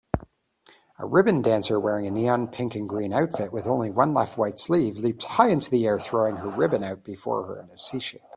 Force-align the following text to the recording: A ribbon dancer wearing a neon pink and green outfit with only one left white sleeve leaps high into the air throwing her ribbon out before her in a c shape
A 0.97 1.05
ribbon 1.05 1.43
dancer 1.43 1.79
wearing 1.79 2.07
a 2.07 2.09
neon 2.09 2.47
pink 2.47 2.73
and 2.73 2.89
green 2.89 3.13
outfit 3.13 3.53
with 3.53 3.67
only 3.67 3.91
one 3.91 4.15
left 4.15 4.35
white 4.35 4.57
sleeve 4.57 4.97
leaps 4.97 5.25
high 5.25 5.49
into 5.49 5.69
the 5.69 5.85
air 5.85 5.99
throwing 5.99 6.37
her 6.37 6.49
ribbon 6.49 6.83
out 6.83 7.03
before 7.03 7.45
her 7.45 7.61
in 7.61 7.69
a 7.69 7.77
c 7.77 7.99
shape 7.99 8.21